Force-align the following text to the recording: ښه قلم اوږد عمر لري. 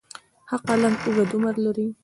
ښه 0.49 0.57
قلم 0.67 0.93
اوږد 1.05 1.29
عمر 1.35 1.55
لري. 1.65 1.87